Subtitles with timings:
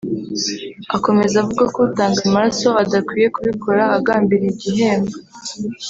[0.95, 5.15] Akomeza avuga ko utanga amaraso adakwiriye kubikora agambiriye igihembo